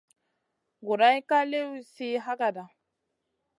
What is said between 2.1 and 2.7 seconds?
hagada.